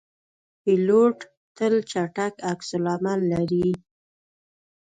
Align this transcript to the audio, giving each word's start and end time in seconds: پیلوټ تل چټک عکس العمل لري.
پیلوټ 0.61 1.17
تل 1.57 1.75
چټک 1.91 2.33
عکس 2.51 2.69
العمل 2.79 3.19
لري. 3.31 3.67